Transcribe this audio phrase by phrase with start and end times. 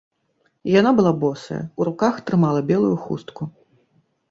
[0.79, 3.41] Яна была босая, у руках трымала белую хустку.